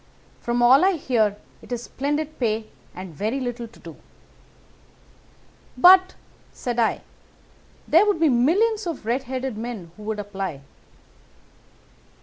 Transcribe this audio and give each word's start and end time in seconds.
From 0.39 0.63
all 0.63 0.83
I 0.83 0.93
hear 0.93 1.37
it 1.61 1.71
is 1.71 1.83
splendid 1.83 2.39
pay 2.39 2.65
and 2.95 3.13
very 3.13 3.39
little 3.39 3.67
to 3.67 3.79
do.' 3.79 3.97
"'But,' 5.77 6.15
said 6.51 6.79
I, 6.79 7.01
'there 7.87 8.07
would 8.07 8.19
be 8.19 8.29
millions 8.29 8.87
of 8.87 9.05
red 9.05 9.25
headed 9.25 9.59
men 9.59 9.91
who 9.97 10.01
would 10.01 10.17
apply. 10.17 10.61